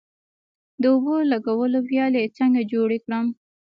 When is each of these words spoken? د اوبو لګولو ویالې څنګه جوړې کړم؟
د 0.81 0.83
اوبو 0.93 1.15
لګولو 1.31 1.79
ویالې 1.89 2.23
څنګه 2.37 2.61
جوړې 2.71 2.97
کړم؟ 3.05 3.25